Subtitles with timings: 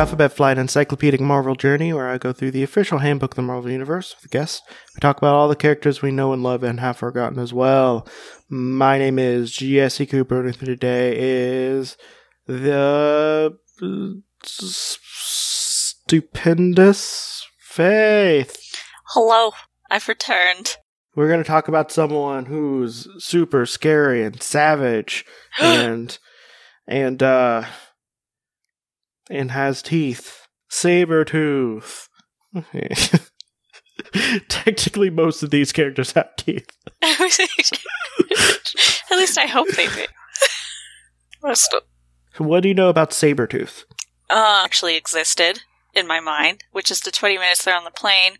[0.00, 3.70] Alphabet Flight Encyclopedic Marvel Journey, where I go through the official handbook of the Marvel
[3.70, 4.62] Universe with guests.
[4.94, 8.08] We talk about all the characters we know and love and have forgotten as well.
[8.48, 11.98] My name is Jesse Cooper, and with me today is
[12.46, 13.58] the
[16.02, 18.56] stupendous Faith.
[19.08, 19.52] Hello,
[19.90, 20.78] I've returned.
[21.14, 25.26] We're going to talk about someone who's super scary and savage
[25.60, 26.16] and
[26.88, 27.64] and uh
[29.30, 30.46] and has teeth.
[30.68, 32.08] Saber tooth.
[34.48, 36.68] Technically most of these characters have teeth.
[37.02, 37.20] At
[39.16, 40.04] least I hope they do.
[41.42, 41.82] Most of-
[42.46, 43.84] What do you know about Sabretooth?
[44.30, 45.60] uh, actually existed
[45.94, 48.34] in my mind, which is the 20 minutes they're on the plane,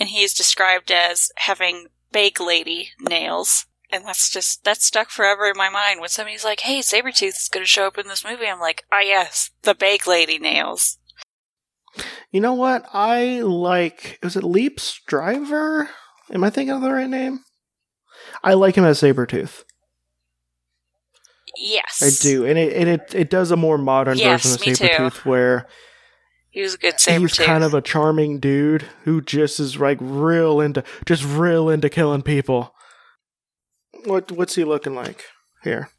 [0.00, 3.66] and he is described as having bake lady nails.
[3.90, 6.00] And that's just, that's stuck forever in my mind.
[6.00, 8.84] When somebody's like, hey, Sabretooth is going to show up in this movie, I'm like,
[8.92, 10.98] ah, yes, the bake lady nails.
[12.30, 12.84] You know what?
[12.92, 15.88] I like is it Liev Schreiber?
[16.30, 17.40] Am I thinking of the right name?
[18.44, 19.64] I like him as Sabretooth.
[21.56, 22.02] Yes.
[22.02, 22.44] I do.
[22.44, 24.84] And it and it, it does a more modern Yes, version of too.
[24.84, 25.66] Sabretooth where
[26.50, 27.44] He was a good he's Sabretooth.
[27.44, 32.22] kind of a charming dude who just is like real into just real into killing
[32.22, 32.74] people.
[34.04, 35.24] What what's he looking like
[35.64, 35.90] here?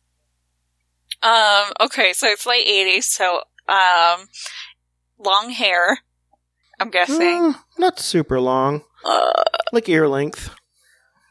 [1.22, 4.28] Um, okay, so it's late 80s, so, um,
[5.17, 6.00] long hair,
[6.80, 7.17] I'm guessing.
[7.19, 10.50] Mm, not super long, Uh, like ear length.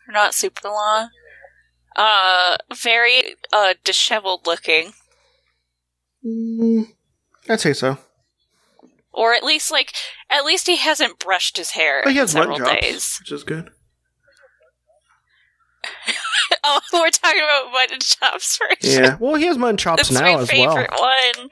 [0.09, 1.09] not super long.
[1.97, 4.93] Uh, very, uh, disheveled looking.
[6.25, 6.93] Mm,
[7.49, 7.97] I'd say so.
[9.11, 9.95] Or at least, like,
[10.29, 13.17] at least he hasn't brushed his hair But he in has several mutton days.
[13.21, 13.71] which is good.
[16.69, 18.85] Oh, we're talking about mutton chops first.
[18.85, 19.17] Yeah.
[19.21, 20.75] Well, he has mutton chops That's now my as well.
[20.75, 21.51] favorite one.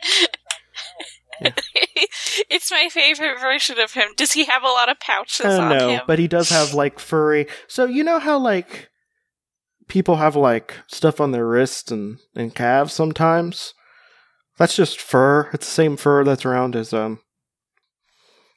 [1.41, 1.51] Yeah.
[2.51, 4.09] it's my favorite version of him.
[4.17, 6.01] Does he have a lot of pouches Uh, on no, him?
[6.07, 7.47] but he does have like furry.
[7.69, 8.89] So you know how like
[9.89, 13.75] people have like stuff on their wrists and and calves sometimes.
[14.59, 15.51] That's just fur.
[15.53, 17.21] It's the same fur that's around his um.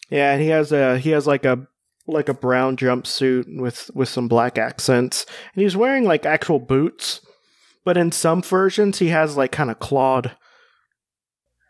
[0.10, 1.68] Yeah, and he has a he has like a
[2.12, 7.22] like a brown jumpsuit with with some black accents, and he's wearing like actual boots.
[7.86, 10.36] But in some versions, he has like kind of clawed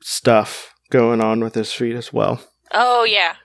[0.02, 2.42] stuff going on with his feet as well.
[2.74, 3.36] oh, yeah.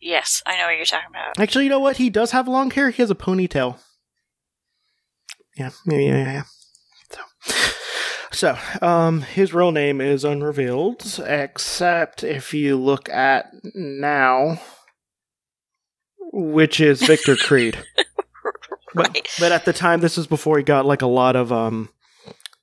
[0.00, 1.38] Yes, I know what you're talking about.
[1.40, 1.96] Actually, you know what?
[1.96, 2.90] He does have long hair.
[2.90, 3.78] He has a ponytail.
[5.56, 6.42] Yeah, yeah, yeah, yeah.
[7.10, 7.52] So,
[8.32, 14.60] so, um, his real name is unrevealed, except if you look at now,
[16.36, 17.78] which is Victor Creed.
[18.96, 19.28] But, Right.
[19.40, 21.88] but at the time, this was before he got like a lot of um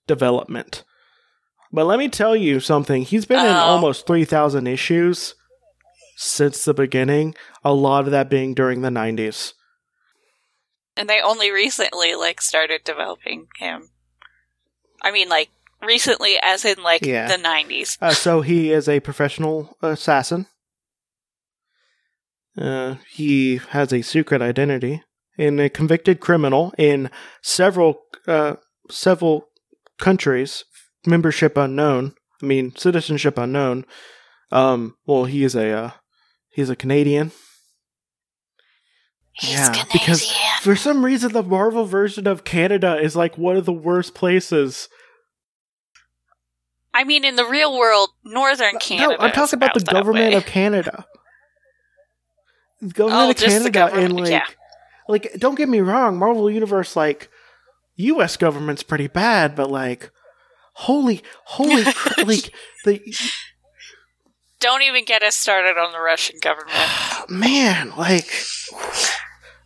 [0.07, 0.85] development.
[1.73, 3.01] But let me tell you something.
[3.03, 3.59] He's been in Oh.
[3.59, 5.35] almost three thousand issues
[6.15, 7.35] since the beginning.
[7.65, 9.53] A lot of that being during the nineties.
[10.95, 13.89] And they only recently, like, started developing him.
[15.01, 15.49] I mean, like,
[15.81, 17.27] recently, as in, like, Yeah.
[17.27, 17.97] the 90s.
[18.01, 20.47] Uh, so he is a professional assassin.
[22.57, 25.03] Uh, he has a secret identity
[25.37, 27.09] and a convicted criminal in
[27.41, 28.55] several uh,
[28.89, 29.47] several
[29.99, 30.65] countries.
[31.05, 32.13] Membership unknown.
[32.41, 33.85] I mean, citizenship unknown.
[34.51, 35.91] Um, well, he is a uh,
[36.49, 37.31] he's a Canadian.
[39.31, 39.87] He's yeah, Canadian.
[39.93, 44.13] because for some reason the Marvel version of Canada is like one of the worst
[44.13, 44.89] places.
[46.93, 49.15] I mean, in the real world, northern Canada.
[49.17, 51.05] No, I'm talking about the government of Canada.
[52.83, 54.45] Oh, the government Oh, of Canada and government, like, yeah.
[55.07, 57.29] like, don't get me wrong, Marvel Universe, like,
[57.95, 58.37] U.S.
[58.37, 60.11] government's pretty bad, but like,
[60.73, 62.53] holy, holy, cr- like
[62.85, 62.99] the
[64.59, 66.75] Don't even get us started on the Russian government.
[67.29, 68.31] man, like,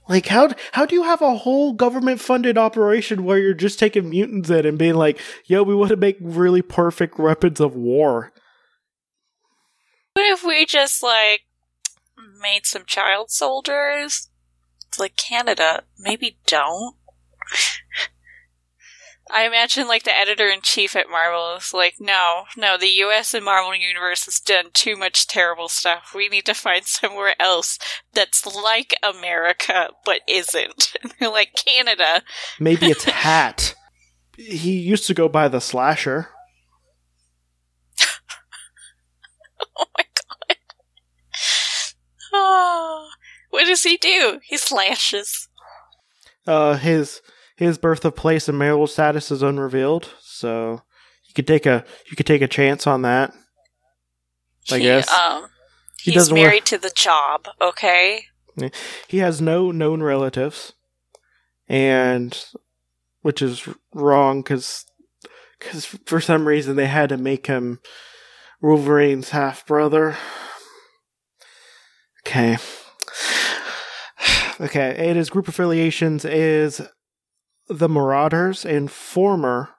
[0.09, 4.10] like how how do you have a whole government funded operation where you're just taking
[4.10, 8.34] mutants in and being like, yo, we want to make really perfect weapons of war?
[10.13, 11.42] What if we just, like,
[12.42, 14.30] made some child soldiers?
[14.88, 15.83] It's like Canada.
[16.00, 16.95] Maybe don't.
[19.31, 23.33] I imagine, like, the editor in chief at Marvel is like, no, no, the US
[23.33, 26.13] and Marvel Universe has done too much terrible stuff.
[26.16, 27.80] We need to find somewhere else
[28.13, 30.94] that's like America, but isn't.
[31.19, 32.22] They're like, Canada.
[32.60, 33.74] Maybe it's Hat.
[34.38, 36.30] He used to go by the Slasher.
[39.77, 40.05] Oh my.
[42.38, 43.10] Oh,
[43.50, 44.40] what does he do?
[44.44, 45.48] He slashes.
[46.48, 47.22] Uh, his
[47.56, 50.82] his birth of place and marital status is unrevealed, so
[51.28, 53.34] you could take a you could take a chance on that.
[54.72, 55.12] I he, guess.
[55.12, 55.48] Um,
[56.02, 57.48] He he's married to the job.
[57.62, 58.26] Okay.
[59.08, 60.74] he has no known relatives,
[61.68, 62.38] and
[63.22, 64.86] which is wrong because
[65.60, 67.80] because for some reason they had to make him
[68.62, 70.18] Wolverine's half brother.
[72.36, 72.58] Okay.
[74.58, 76.80] Okay, and his group affiliations is
[77.68, 79.72] the Marauders and former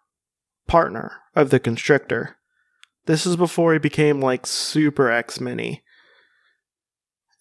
[0.67, 2.37] partner of the Constrictor.
[3.07, 5.83] This is before he became like super X Mini.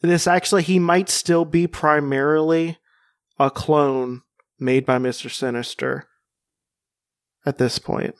[0.01, 2.77] This actually, he might still be primarily
[3.37, 4.21] a clone
[4.57, 5.29] made by Mr.
[5.29, 6.07] Sinister
[7.45, 8.15] at this point.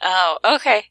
[0.00, 0.84] Oh, okay.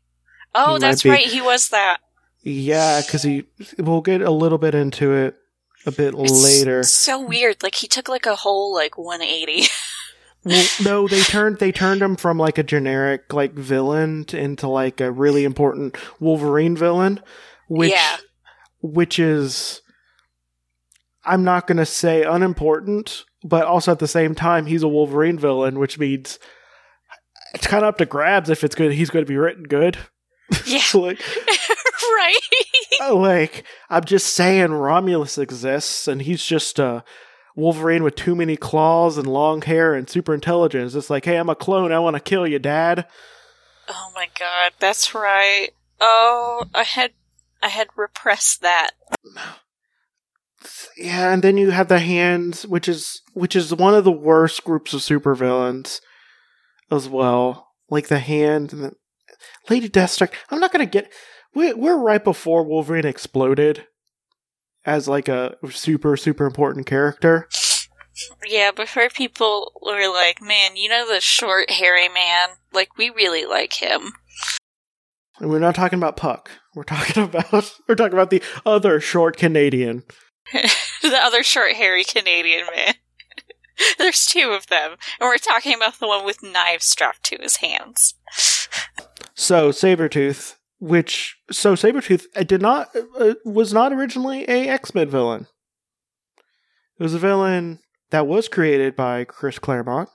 [0.53, 1.25] Oh, that's be- right.
[1.25, 1.99] He was that.
[2.43, 3.45] Yeah, because he,
[3.77, 5.37] we'll get a little bit into it
[5.85, 6.23] a bit later.
[6.25, 6.83] It's later.
[6.83, 7.63] So weird.
[7.63, 9.67] Like he took like a whole like 180.
[10.43, 14.67] Well, no, they turned they turned him from like a generic like villain to, into
[14.67, 17.19] like a really important Wolverine villain,
[17.67, 18.17] which Yeah.
[18.81, 19.81] which is
[21.23, 25.77] I'm not gonna say unimportant, but also at the same time he's a Wolverine villain,
[25.79, 26.39] which means
[27.53, 28.93] it's kind of up to grabs if it's good.
[28.93, 29.97] He's going to be written good.
[30.65, 30.81] yeah.
[30.93, 31.19] like,
[32.17, 32.39] right.
[33.01, 37.03] Oh, like I'm just saying, Romulus exists, and he's just a
[37.55, 40.93] Wolverine with too many claws and long hair and super intelligence.
[40.93, 41.91] It's like, hey, I'm a clone.
[41.91, 43.07] I want to kill you, Dad.
[43.89, 45.69] Oh my god, that's right.
[45.99, 47.11] Oh, I had
[47.61, 48.91] I had repressed that.
[50.95, 54.63] Yeah, and then you have the hands, which is which is one of the worst
[54.63, 56.01] groups of supervillains
[56.91, 57.69] as well.
[57.89, 58.93] Like the hand, and the,
[59.67, 60.33] Lady Deathstrike.
[60.51, 61.11] I'm not gonna get.
[61.53, 63.85] We, we're right before Wolverine exploded
[64.85, 67.47] as like a super super important character.
[68.45, 72.49] Yeah, before people were like, "Man, you know the short hairy man?
[72.71, 74.13] Like we really like him."
[75.39, 76.51] And we're not talking about Puck.
[76.75, 80.03] We're talking about we're talking about the other short Canadian.
[80.53, 82.95] the other short hairy Canadian man.
[83.97, 87.57] There's two of them, and we're talking about the one with knives strapped to his
[87.57, 88.15] hands.
[89.33, 92.89] So Sabretooth, which so Sabretooth uh, did not
[93.19, 95.47] uh, was not originally a X-Men villain.
[96.99, 97.79] It was a villain
[98.09, 100.09] that was created by Chris Claremont,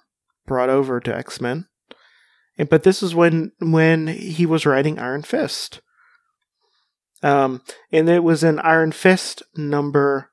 [0.45, 1.67] brought over to X-Men.
[2.59, 5.81] And, but this is when when he was writing Iron Fist.
[7.23, 10.31] Um and it was in Iron Fist number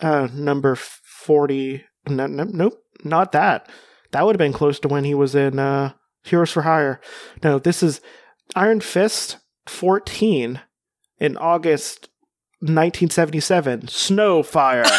[0.00, 3.68] uh number 40 no, no, nope, not that.
[4.12, 5.92] That would have been close to when he was in uh
[6.22, 7.02] Heroes for Hire.
[7.42, 8.00] No, this is
[8.54, 10.60] Iron Fist 14
[11.18, 12.08] in August
[12.60, 13.82] 1977.
[13.82, 14.90] Snowfire.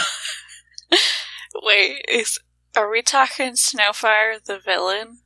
[1.63, 2.39] Wait, is
[2.75, 5.19] are we talking Snowfire the villain?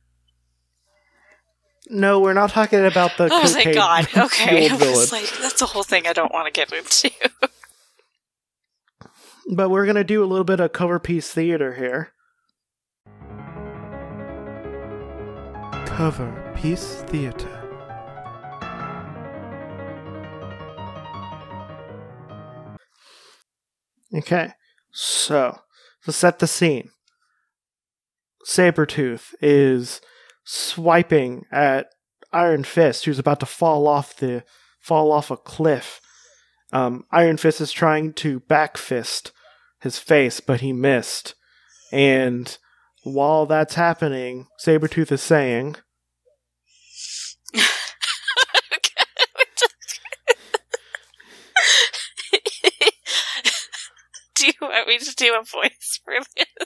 [1.90, 4.06] no, we're not talking about the oh, thank God.
[4.16, 7.10] Okay, I was like, that's a whole thing I don't want to get into.
[9.52, 12.12] But we're going to do a little bit of cover piece theater here.
[15.86, 17.59] Cover piece theater.
[24.14, 24.52] Okay,
[24.92, 25.58] so
[26.04, 26.90] to set the scene,
[28.46, 30.00] Sabretooth is
[30.44, 31.86] swiping at
[32.32, 34.44] Iron Fist, who's about to fall off the
[34.80, 36.00] fall off a cliff.
[36.72, 39.32] Um, Iron Fist is trying to back fist
[39.80, 41.34] his face, but he missed.
[41.92, 42.56] And
[43.02, 45.76] while that's happening, Sabretooth is saying,
[54.40, 56.14] do you want me to do a voice for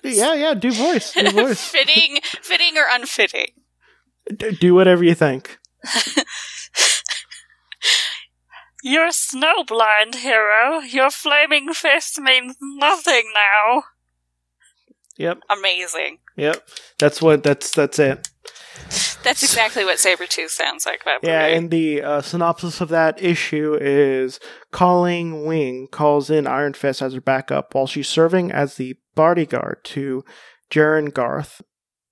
[0.03, 0.17] this?
[0.19, 1.61] Yeah, yeah, do voice, do voice.
[1.69, 3.49] fitting, fitting or unfitting?
[4.37, 5.59] D- do whatever you think.
[8.83, 10.81] You're snowblind, hero.
[10.81, 13.85] Your flaming fist means nothing now.
[15.17, 16.19] Yep, Amazing.
[16.37, 16.67] yep.
[16.99, 18.29] That's what, that's, that's it.
[19.25, 23.77] That's exactly what Sabretooth sounds like, by Yeah, and the uh, synopsis of that issue
[23.81, 24.39] is
[24.71, 29.79] Colleen Wing calls in Iron Fist as her backup while she's serving as the bodyguard
[29.85, 30.25] to
[30.71, 31.63] Jeryn Garth.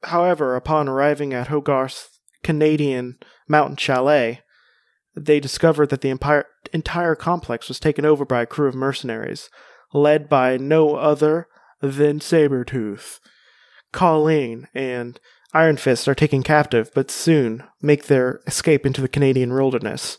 [0.05, 4.41] However, upon arriving at Hogarth's Canadian mountain chalet,
[5.15, 9.51] they discovered that the empire, entire complex was taken over by a crew of mercenaries,
[9.93, 11.47] led by no other
[11.83, 13.19] than Sabretooth.
[13.93, 15.21] Colleen and
[15.55, 20.17] Iron Fist are taken captive, but soon make their escape into the Canadian wilderness.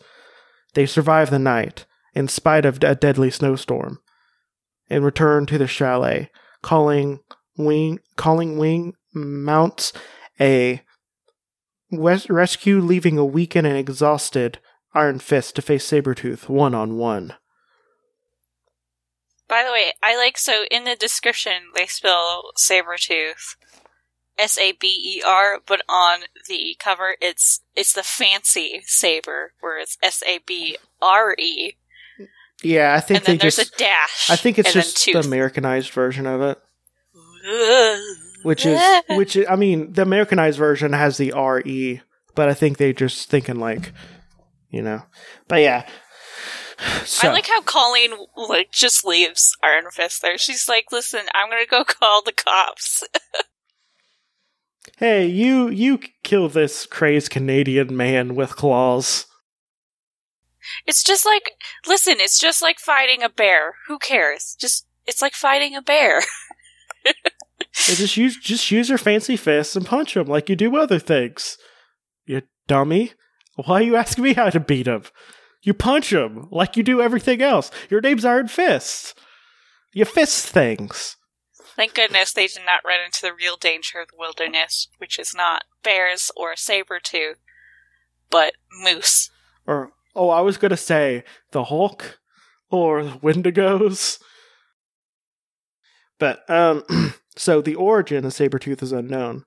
[0.74, 4.00] They survive the night, in spite of a deadly snowstorm,
[4.90, 6.30] and return to the chalet.
[6.62, 7.20] Colleen
[7.58, 9.92] Wing, Colleen Wing mounts
[10.40, 10.82] a
[11.92, 14.60] wes- rescue, leaving a weakened and exhausted
[14.94, 17.34] Iron Fist to face Sabretooth one on one.
[19.48, 23.56] By the way, I like so in the description they spell Sabretooth
[24.38, 24.88] S A B
[25.18, 30.40] E R, but on the cover it's it's the fancy saber where it's S A
[30.46, 31.75] B R E.
[32.63, 34.30] Yeah, I think And then they there's just a dash.
[34.30, 35.20] I think it's just the.
[35.20, 36.60] Americanized version of it,
[38.44, 42.02] which is which is, I mean, the Americanized version has the R E,
[42.36, 43.92] but I think they just thinking like,
[44.70, 45.04] you know.
[45.48, 45.88] But yeah.
[47.06, 50.38] So, I like how Colleen like just leaves Iron Fist there.
[50.38, 53.04] She's like, "Listen, I'm gonna go call the cops."
[54.98, 59.25] hey, you you kill this crazed Canadian man with claws.
[60.88, 61.52] It's just like,
[61.86, 63.75] listen, it's just like fighting a bear.
[63.88, 64.56] Who cares?
[64.60, 66.22] Just it's like fighting a bear.
[67.74, 71.58] Just use just use your fancy fists and punch him like you do other things.
[72.25, 73.13] You dummy.
[73.56, 75.04] Why are you asking me how to beat him?
[75.63, 77.72] You punch him like you do everything else.
[77.90, 79.18] Your name's Iron Fist.
[79.92, 81.18] You fist things.
[81.75, 85.34] Thank goodness they did not run into the real danger of the wilderness, which is
[85.36, 87.38] not bears or saber tooth,
[88.30, 89.32] but moose.
[89.65, 92.20] Or oh, I was gonna say the Hulk
[92.70, 94.20] or the Wendigos.
[96.20, 96.84] But um
[97.36, 99.46] so the origin of Sabretooth is unknown.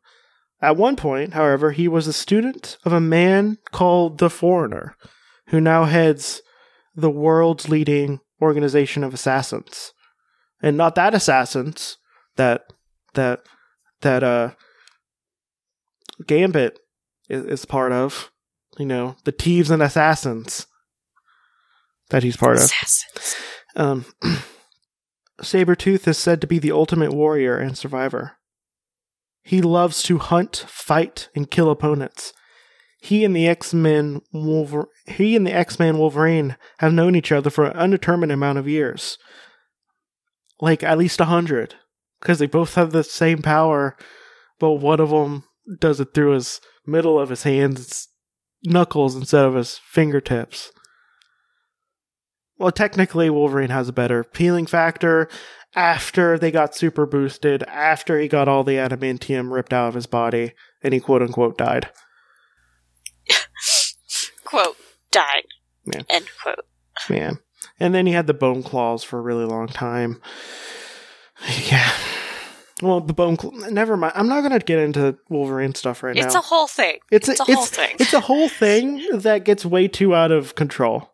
[0.61, 4.97] At one point, however, he was a student of a man called the Foreigner,
[5.49, 6.41] who now heads
[6.95, 9.93] the world's leading organization of assassins.
[10.63, 11.99] And not that assassins
[12.37, 12.73] that
[13.15, 13.41] that
[14.01, 14.51] that uh
[16.27, 16.79] Gambit
[17.29, 18.31] is, is part of.
[18.79, 20.67] You know, the thieves and assassins
[22.11, 22.65] that he's part of.
[22.65, 23.37] Assassins.
[23.75, 24.05] Um,
[25.41, 28.33] Sabretooth is said to be the ultimate warrior and survivor.
[29.43, 32.33] He loves to hunt, fight, and kill opponents.
[32.99, 37.67] He and the X-Men Wolver- he and the X-Man Wolverine have known each other for
[37.67, 39.19] an undetermined amount of years.
[40.61, 41.77] Like at least a hundred.
[42.21, 43.97] Because they both have the same power,
[44.59, 45.45] but one of them
[45.79, 48.09] does it through his middle of his hands,
[48.65, 50.73] knuckles instead of his fingertips.
[52.59, 55.29] Well, technically, Wolverine has a better healing factor
[55.75, 60.07] after they got super boosted, after he got all the adamantium ripped out of his
[60.07, 61.91] body, and he quote unquote died.
[64.45, 64.77] Quote
[65.11, 65.47] died.
[65.85, 66.03] Yeah.
[66.09, 66.65] End quote.
[67.11, 67.41] Man.
[67.81, 70.23] And then he had the bone claws for a really long time.
[71.71, 71.91] Yeah.
[72.83, 73.39] Well, the bone.
[73.39, 74.13] Cl- Never mind.
[74.17, 76.27] I'm not gonna get into Wolverine stuff right now.
[76.27, 76.99] It's a whole thing.
[77.11, 77.97] It's a, it's a it's, whole thing.
[77.99, 81.11] It's a whole thing that gets way too out of control.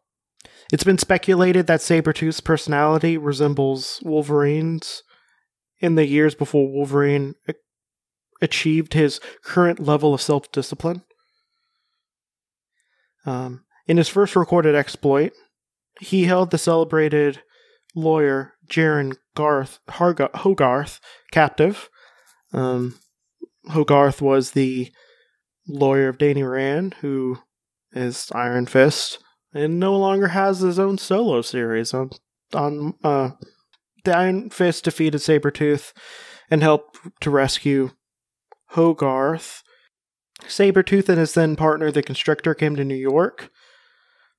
[0.73, 5.03] It's been speculated that Sabretooth's personality resembles Wolverine's
[5.81, 7.55] in the years before Wolverine a-
[8.41, 11.03] achieved his current level of self discipline.
[13.25, 15.33] Um, in his first recorded exploit,
[16.01, 17.43] he held the celebrated
[17.95, 21.89] lawyer Jeryn Garth Harga- Hogarth captive.
[22.53, 22.99] Um,
[23.71, 24.93] Hogarth was the
[25.69, 27.39] lawyer of Danny Rand, who
[27.93, 29.19] is Iron Fist,
[29.55, 32.11] and no longer has his own solo series on
[32.53, 33.31] on uh
[34.05, 35.93] Iron Fist defeated Sabretooth
[36.51, 37.91] and helped to rescue
[38.71, 39.63] Hogarth.
[40.43, 43.51] Sabretooth and his then partner, the Constrictor, came to New York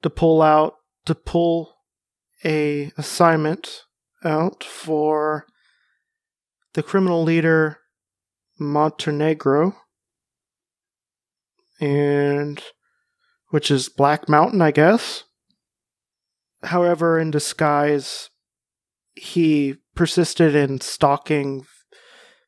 [0.01, 1.77] to pull out to pull
[2.45, 3.83] a assignment
[4.23, 5.45] out for
[6.73, 7.79] the criminal leader
[8.59, 9.75] Montenegro
[11.79, 12.63] and
[13.49, 15.25] which is Black Mountain, I guess.
[16.63, 18.29] However, in disguise,
[19.13, 21.65] he persisted in stalking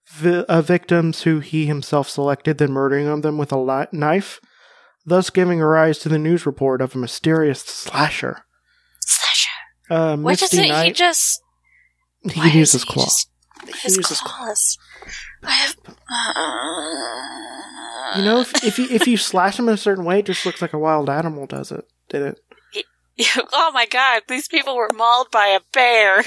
[0.07, 4.39] vi- uh, victims who he himself selected, then murdering them with a knife,
[5.05, 8.44] thus giving rise to the news report of a mysterious slasher.
[9.87, 10.01] Slasher.
[10.01, 10.85] Uh, What Misty is it?
[10.85, 11.41] He just
[12.23, 13.03] he, can use his he claw.
[13.05, 13.29] just-
[13.81, 14.77] his uses claws.
[15.43, 15.75] I have.
[18.17, 20.45] You know, if, if you if you slash him in a certain way, it just
[20.45, 21.85] looks like a wild animal does it.
[22.09, 22.39] Did it?
[23.53, 24.21] oh my god!
[24.27, 26.19] These people were mauled by a bear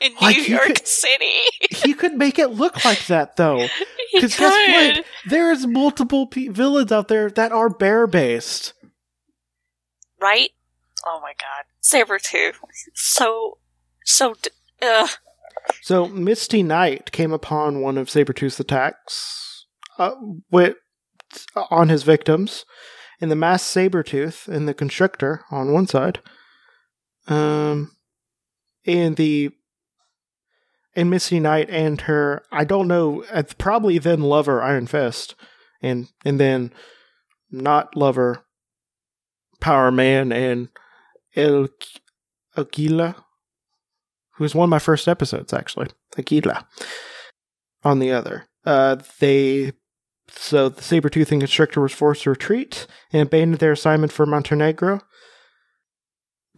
[0.00, 1.32] in New Like, you York could- City.
[1.70, 3.66] He could make it look like that though.
[4.12, 5.04] Because guess what?
[5.28, 8.72] There's multiple pe- villains out there that are bear based.
[10.22, 10.48] right?
[11.04, 12.54] Oh my god, Sabretooth.
[12.94, 13.58] So,
[14.04, 14.34] so.
[14.42, 14.50] D-
[14.82, 15.10] ugh.
[15.82, 19.66] So Misty Knight came upon one of Sabretooth's attacks
[19.98, 20.12] uh,
[20.50, 20.76] with
[21.70, 22.64] on his victims,
[23.20, 26.20] and the masked Sabretooth and the Constrictor on one side,
[27.26, 27.96] um,
[28.86, 29.50] and the
[30.94, 35.34] and Misty Knight and her I don't know uh, probably then lover Iron Fist,
[35.82, 36.72] and and then
[37.50, 38.44] not lover
[39.60, 40.68] Power Man, and
[41.36, 41.68] El
[42.56, 43.16] Aguila,
[44.32, 45.88] who was one of my first episodes, actually.
[46.16, 46.66] Aguila.
[47.84, 48.46] On the other.
[48.64, 49.72] Uh, they.
[50.28, 55.00] So the Sabretooth and Constrictor was forced to retreat and abandoned their assignment for Montenegro.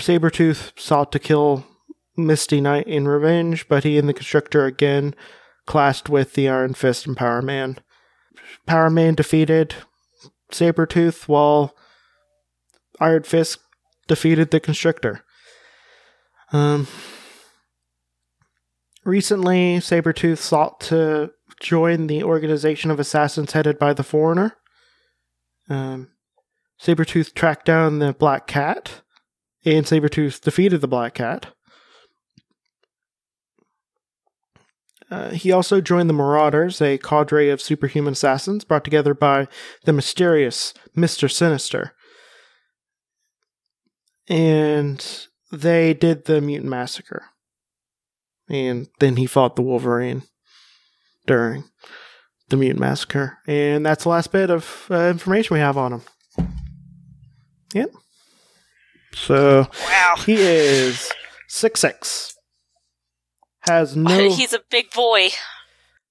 [0.00, 1.66] Sabretooth sought to kill
[2.16, 5.14] Misty Knight in revenge, but he and the Constrictor again
[5.66, 7.78] clashed with the Iron Fist and Power Man.
[8.66, 9.74] Power Man defeated
[10.50, 11.76] Sabretooth while
[13.00, 13.58] Iron Fist
[14.08, 15.24] defeated the Constrictor.
[16.52, 16.88] Um,
[19.04, 24.56] recently, Sabretooth sought to join the organization of assassins headed by the Foreigner.
[25.68, 26.08] Um,
[26.80, 29.02] Sabretooth tracked down the Black Cat,
[29.64, 31.52] and Sabretooth defeated the Black Cat.
[35.10, 39.48] Uh, he also joined the Marauders, a cadre of superhuman assassins brought together by
[39.84, 41.30] the mysterious Mr.
[41.30, 41.94] Sinister.
[44.28, 45.04] And
[45.50, 47.24] they did the Mutant Massacre.
[48.48, 50.22] And then he fought the Wolverine
[51.26, 51.64] during
[52.48, 53.38] the Mutant Massacre.
[53.46, 56.02] And that's the last bit of uh, information we have on him.
[57.74, 57.90] Yep.
[59.14, 60.14] So Wow.
[60.24, 61.10] he is
[61.48, 62.34] six six.
[63.60, 65.30] Has no He's a big boy.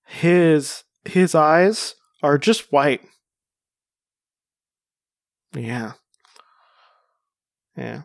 [0.07, 3.01] his his eyes are just white.
[5.55, 5.93] Yeah.
[7.77, 8.01] Yeah.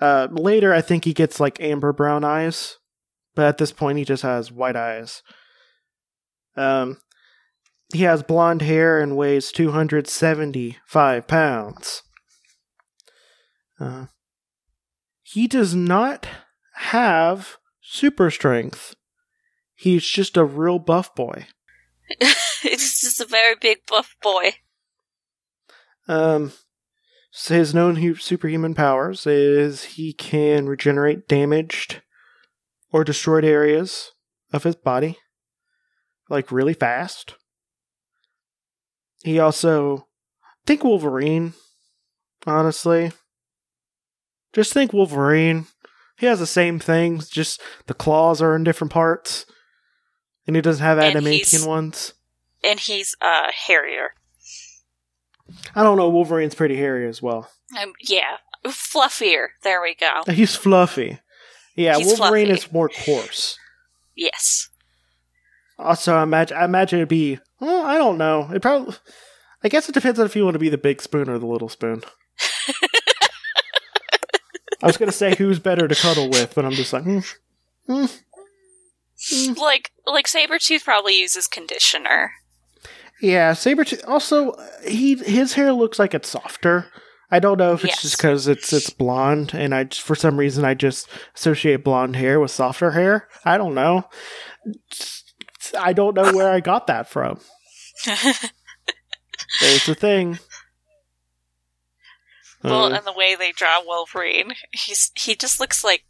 [0.00, 2.78] Uh later I think he gets like amber brown eyes,
[3.34, 5.22] but at this point he just has white eyes.
[6.56, 6.98] Um
[7.92, 12.02] he has blonde hair and weighs 275 pounds.
[13.78, 14.06] Uh,
[15.22, 16.26] he does not
[16.74, 18.94] have super strength.
[19.74, 21.46] He's just a real buff boy.
[22.62, 24.54] He's just a very big buff boy.
[26.08, 26.52] Um,
[27.32, 32.02] his known hu- superhuman powers is he can regenerate damaged
[32.90, 34.12] or destroyed areas
[34.52, 35.16] of his body,
[36.28, 37.36] like really fast.
[39.24, 40.08] He also
[40.66, 41.54] think Wolverine,
[42.46, 43.12] honestly.
[44.52, 45.66] Just think Wolverine.
[46.18, 49.46] He has the same things, just the claws are in different parts.
[50.46, 52.12] And he doesn't have adamantium ones.
[52.62, 54.14] And he's uh hairier.
[55.74, 57.50] I don't know, Wolverine's pretty hairy as well.
[57.80, 58.36] Um, yeah.
[58.66, 59.48] Fluffier.
[59.62, 60.22] There we go.
[60.32, 61.18] He's fluffy.
[61.74, 62.60] Yeah, He's Wolverine fluffy.
[62.66, 63.58] is more coarse.
[64.14, 64.68] Yes.
[65.78, 67.38] Also, I imagine, I imagine it'd be.
[67.60, 68.48] Well, I don't know.
[68.52, 68.94] It probably.
[69.64, 71.46] I guess it depends on if you want to be the big spoon or the
[71.46, 72.02] little spoon.
[74.82, 77.20] I was gonna say who's better to cuddle with, but I'm just like, hmm.
[77.88, 79.56] Mm.
[79.56, 82.32] Like like Sabretooth probably uses conditioner.
[83.22, 83.52] Yeah.
[83.52, 84.06] Sabretooth.
[84.06, 84.54] Also,
[84.86, 86.86] he his hair looks like it's softer.
[87.30, 88.02] I don't know if it's Yes.
[88.02, 92.16] just because it's it's blonde, and I just, for some reason I just associate blonde
[92.16, 93.28] hair with softer hair.
[93.46, 94.04] I don't know.
[95.78, 97.40] I don't know where I got that from.
[98.04, 100.38] There's the thing.
[102.62, 106.04] well, Uh, and the way they draw Wolverine, he's he just looks like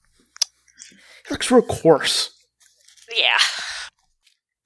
[0.91, 2.31] he looks real coarse.
[3.17, 3.39] yeah.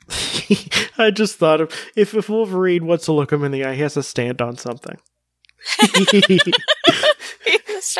[0.99, 3.83] I just thought of if if Wolverine wants to look him in the eye, he
[3.83, 4.99] has to stand on something.
[7.47, 7.99] He's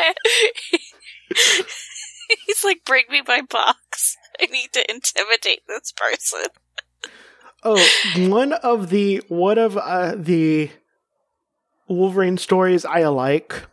[2.45, 4.17] he's like, bring me my box.
[4.39, 6.45] I need to intimidate this person.
[7.63, 7.85] oh,
[8.29, 10.71] one of the one of uh, the
[11.87, 13.63] Wolverine stories I like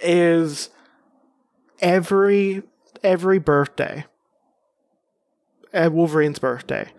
[0.00, 0.70] is
[1.80, 2.62] every
[3.02, 4.04] every birthday
[5.76, 6.90] at Wolverine's birthday,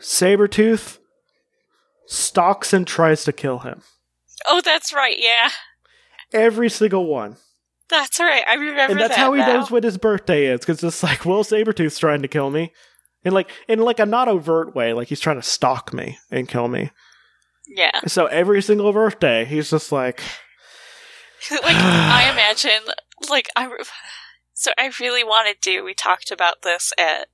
[0.00, 0.98] Sabretooth
[2.06, 3.82] stalks and tries to kill him.
[4.48, 5.16] Oh, that's right.
[5.18, 5.50] Yeah,
[6.32, 7.36] Every single one.
[7.88, 8.42] that's right.
[8.48, 9.46] I remember and that's that how he now.
[9.58, 12.72] knows what his birthday is because it's like well sabretooth's trying to kill me
[13.24, 16.48] and like in like a not overt way like he's trying to stalk me and
[16.48, 16.90] kill me
[17.66, 20.22] Yeah, so every single birthday he's just like
[21.50, 22.92] like I imagine,
[23.28, 23.66] like I.
[23.66, 23.78] re-
[24.54, 25.80] So I really wanted to.
[25.82, 27.26] We talked about this at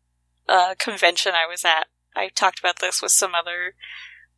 [0.48, 1.86] a convention I was at.
[2.14, 3.74] I talked about this with some other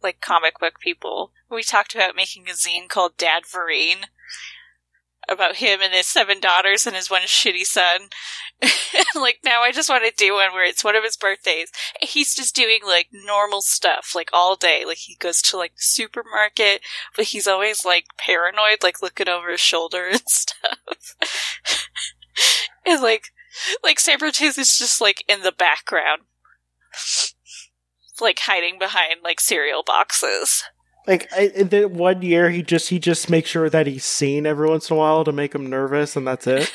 [0.02, 1.32] like comic book people.
[1.50, 4.06] We talked about making a zine called Dadverine
[5.28, 8.08] about him and his seven daughters and his one shitty son.
[9.14, 11.70] like now I just want to do one where it's one of his birthdays.
[12.00, 14.84] He's just doing like normal stuff like all day.
[14.86, 16.80] Like he goes to like the supermarket,
[17.16, 21.16] but he's always like paranoid, like looking over his shoulder and stuff.
[22.86, 23.32] and like
[23.82, 26.22] like Sabretooth is just like in the background.
[28.20, 30.64] Like hiding behind like cereal boxes.
[31.06, 34.68] Like I, then one year, he just he just makes sure that he's seen every
[34.68, 36.70] once in a while to make him nervous, and that's it.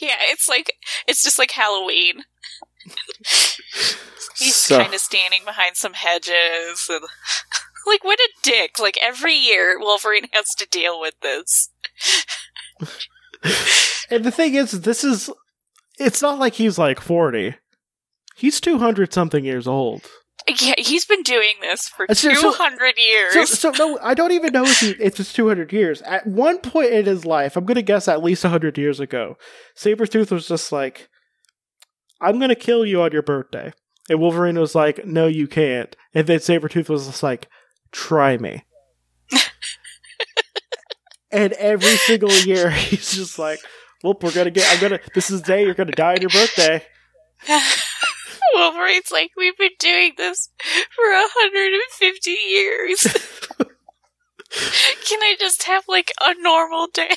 [0.00, 0.72] yeah, it's like
[1.08, 2.22] it's just like Halloween.
[4.38, 7.00] He's So- kind of standing behind some hedges and
[7.86, 8.78] like what a dick.
[8.78, 11.70] Like every year Wolverine has to deal with this.
[14.10, 15.30] And the thing is, this is
[15.98, 17.54] it's not like he's like forty.
[18.36, 20.02] He's two hundred something years old.
[20.60, 23.32] Yeah, he's been doing this for Uh, so- so- 200 years.
[23.32, 26.02] So, so no, I don't even know if, he, if it's 200 years.
[26.02, 29.38] At one point in his life, I'm going to guess at least 100 years ago,
[29.76, 31.08] Sabretooth was just like,
[32.20, 33.72] I'm going to kill you on your birthday.
[34.08, 35.96] And Wolverine was like, no, you can't.
[36.14, 37.48] And then Sabretooth was just like,
[37.90, 38.62] try me.
[41.32, 43.58] and every single year, he's just like,
[44.06, 46.30] well, we're to get, I'm to, this is the day you're to die on your
[46.30, 46.84] birthday.
[48.54, 50.50] Wolverine's like, we've been doing this
[50.94, 53.02] for 150 years.
[55.08, 57.16] Can I just have like a normal day?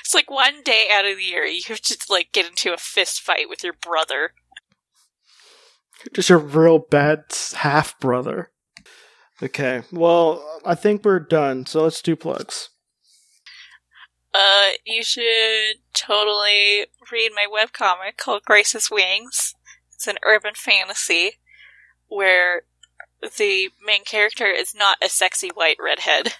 [0.00, 2.78] it's like one day out of the year you have to like get into a
[2.78, 4.30] fist fight with your brother.
[6.14, 7.24] Just a real bad
[7.54, 8.52] half brother.
[9.42, 12.70] Okay, well, I think we're done, so let's do plugs.
[14.36, 19.54] Uh, you should totally read my webcomic called Grace's Wings.
[19.94, 21.38] It's an urban fantasy
[22.08, 22.62] where
[23.38, 26.34] the main character is not a sexy white redhead.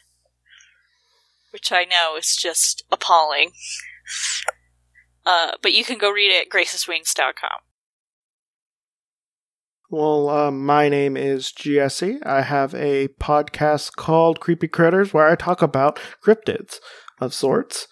[1.52, 3.52] Which I know is just appalling.
[5.24, 7.61] Uh, but you can go read it at graceswings.com.
[9.88, 12.18] Well, um, my name is Jesse.
[12.24, 16.78] I have a podcast called Creepy Critters where I talk about cryptids
[17.20, 17.87] of sorts.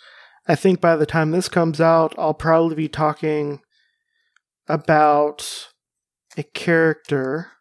[0.46, 3.60] I think by the time this comes out, I'll probably be talking
[4.68, 5.68] about
[6.37, 7.52] a character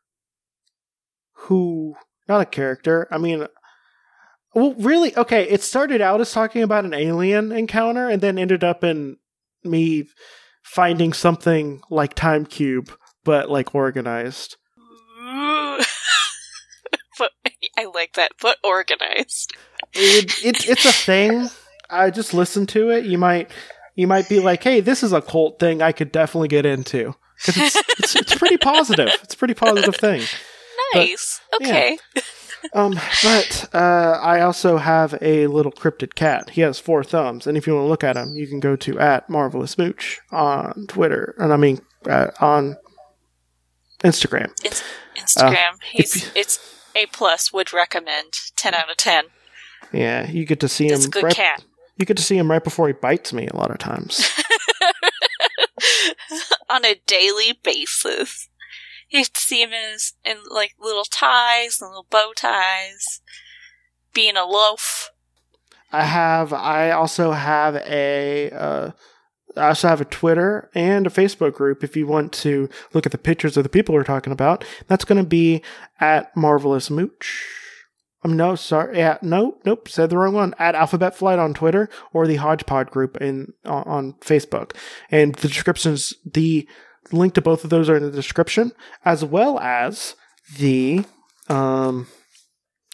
[1.34, 1.95] who,
[2.28, 3.47] not a character, I mean,
[4.54, 8.63] well, really, okay, it started out as talking about an alien encounter and then ended
[8.63, 9.17] up in
[9.63, 10.08] me
[10.63, 12.91] finding something like Time Cube
[13.23, 14.58] but like organized.
[17.19, 17.32] But
[17.78, 19.56] I like that, but organized.
[19.93, 21.49] It, it, it's a thing.
[21.89, 23.06] I just listen to it.
[23.06, 23.51] You might
[23.95, 27.13] you might be like, "Hey, this is a cult thing I could definitely get into."
[27.45, 29.10] 'Cause it's, it's it's pretty positive.
[29.23, 30.21] It's a pretty positive thing.
[30.95, 31.41] Nice.
[31.60, 31.67] yeah.
[31.67, 31.97] okay.
[32.73, 36.51] Um, but uh, I also have a little cryptid cat.
[36.51, 38.75] He has four thumbs, and if you want to look at him, you can go
[38.77, 42.77] to at marvelous mooch on Twitter, and I mean uh, on
[44.03, 44.51] Instagram.
[44.63, 44.84] It's
[45.17, 45.73] Instagram.
[45.91, 46.60] He's if- it's
[46.95, 47.51] A plus.
[47.53, 48.34] Would recommend.
[48.56, 49.25] Ten out of ten.
[49.93, 51.10] Yeah, you get to see It's him.
[51.10, 51.63] a good right, cat.
[51.97, 54.27] You get to see him right before he bites me a lot of times.
[56.69, 58.49] On a daily basis,
[59.10, 63.21] you have to see him in, his, in like little ties and little bow ties,
[64.13, 65.12] being a loaf.
[65.91, 66.51] I have.
[66.51, 68.49] I also have a.
[68.51, 68.91] Uh,
[69.56, 71.84] I also have a Twitter and a Facebook group.
[71.84, 75.06] If you want to look at the pictures of the people we're talking about, that's
[75.06, 75.62] going to be
[75.99, 77.45] at Marvelous Mooch.
[78.23, 78.97] Um, no, sorry.
[78.97, 79.89] Yeah, nope, nope.
[79.89, 80.53] Said the wrong one.
[80.57, 84.75] At Alphabet Flight on Twitter or the Hodgepod group in on, on Facebook.
[85.12, 86.67] And the descriptions, the
[87.12, 88.71] link to both of those are in the description,
[89.03, 90.15] as well as
[90.57, 91.05] the
[91.49, 92.07] um,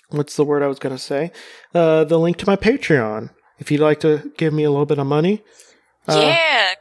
[0.09, 1.31] what's the word I was to say?
[1.73, 3.29] Uh, the link to my Patreon.
[3.59, 5.43] If you'd like to give me a little bit of money,
[6.07, 6.73] uh, yeah,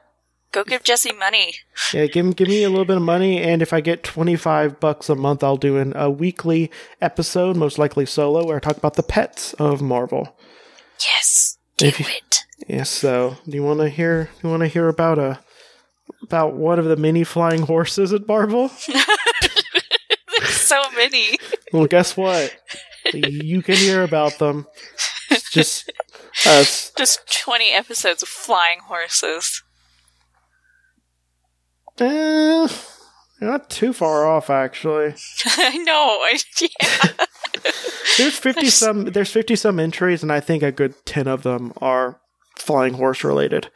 [0.52, 1.54] go give Jesse money.
[1.92, 4.80] yeah, give give me a little bit of money, and if I get twenty five
[4.80, 8.76] bucks a month, I'll do an, a weekly episode, most likely solo, where I talk
[8.76, 10.36] about the pets of Marvel.
[11.00, 12.44] Yes, do If you- it.
[12.66, 12.90] Yes.
[12.90, 14.24] So, do you want to hear?
[14.24, 15.38] Do you want to hear about a
[16.22, 18.70] about one of the many flying horses at Marvel?
[20.38, 21.38] There's so many.
[21.72, 22.56] Well, guess what?
[23.14, 24.66] you can hear about them.
[25.30, 25.92] It's just
[26.46, 26.90] us.
[26.98, 29.62] Just twenty episodes of flying horses.
[32.00, 32.68] Eh,
[33.40, 35.14] not too far off, actually.
[35.46, 36.26] I know.
[36.60, 37.10] Yeah.
[38.18, 39.06] There's fifty some.
[39.06, 42.20] There's fifty some entries, and I think a good ten of them are
[42.56, 43.68] flying horse related.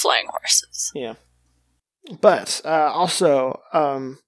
[0.00, 0.90] flying horses.
[0.94, 1.14] Yeah.
[2.20, 4.18] But uh, also, um,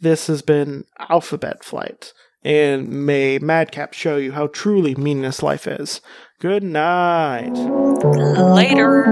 [0.00, 6.00] this has been Alphabet Flight, and may Madcap show you how truly meaningless life is.
[6.40, 7.52] Good night.
[8.54, 9.04] Later.